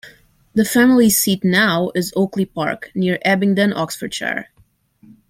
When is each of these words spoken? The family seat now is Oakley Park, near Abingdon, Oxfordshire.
The 0.55 0.65
family 0.65 1.11
seat 1.11 1.43
now 1.43 1.91
is 1.93 2.11
Oakley 2.15 2.45
Park, 2.45 2.89
near 2.95 3.19
Abingdon, 3.23 3.71
Oxfordshire. 3.71 4.47